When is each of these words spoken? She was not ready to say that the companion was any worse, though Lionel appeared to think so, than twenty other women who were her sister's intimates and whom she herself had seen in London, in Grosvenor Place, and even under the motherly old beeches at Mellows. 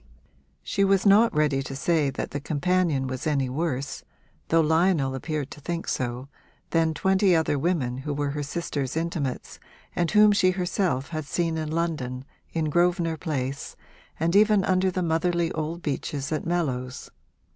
She 0.63 0.83
was 0.83 1.05
not 1.05 1.31
ready 1.31 1.61
to 1.61 1.75
say 1.75 2.09
that 2.09 2.31
the 2.31 2.39
companion 2.39 3.05
was 3.05 3.27
any 3.27 3.49
worse, 3.49 4.03
though 4.47 4.59
Lionel 4.61 5.13
appeared 5.13 5.51
to 5.51 5.61
think 5.61 5.87
so, 5.87 6.27
than 6.71 6.95
twenty 6.95 7.35
other 7.35 7.59
women 7.59 7.97
who 7.97 8.11
were 8.11 8.31
her 8.31 8.41
sister's 8.41 8.97
intimates 8.97 9.59
and 9.95 10.09
whom 10.09 10.31
she 10.31 10.49
herself 10.49 11.09
had 11.09 11.25
seen 11.25 11.55
in 11.55 11.69
London, 11.71 12.25
in 12.51 12.71
Grosvenor 12.71 13.17
Place, 13.17 13.75
and 14.19 14.35
even 14.35 14.65
under 14.65 14.89
the 14.89 15.03
motherly 15.03 15.51
old 15.51 15.83
beeches 15.83 16.31
at 16.31 16.47
Mellows. 16.47 17.11